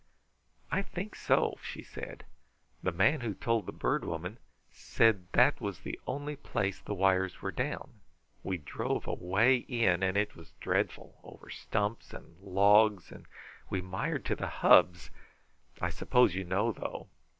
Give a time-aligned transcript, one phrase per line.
[0.71, 2.23] "I think so," she said.
[2.81, 4.39] "The man who told the Bird Woman
[4.71, 8.01] said that was the only place the wires were down.
[8.41, 13.27] We drove away in, and it was dreadful over stumps and logs, and
[13.69, 15.11] we mired to the hubs.
[15.79, 17.07] I suppose you know, though.